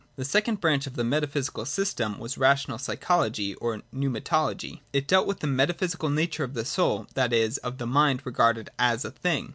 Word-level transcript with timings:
34.J 0.01 0.09
The 0.15 0.25
second 0.31 0.59
branch 0.61 0.87
of 0.87 0.95
the 0.95 1.03
metaphysical 1.03 1.63
system 1.63 2.17
was 2.17 2.35
Rational 2.35 2.79
Psychology 2.79 3.53
or 3.53 3.83
Pneumatology. 3.93 4.79
It 4.91 5.05
dealt 5.07 5.27
with 5.27 5.41
the 5.41 5.45
metaphysical 5.45 6.09
nature 6.09 6.43
of 6.43 6.55
the 6.55 6.65
Soul,— 6.65 7.05
that 7.13 7.31
is, 7.31 7.57
of 7.59 7.77
the 7.77 7.85
Mind 7.85 8.23
regarded 8.25 8.71
as 8.79 9.05
a 9.05 9.11
thing. 9.11 9.49